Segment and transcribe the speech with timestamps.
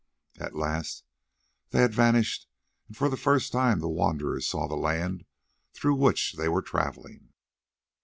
[0.39, 1.03] At last
[1.69, 2.47] they had vanished,
[2.87, 5.25] and for the first time the wanderers saw the land
[5.73, 7.33] through which they were travelling.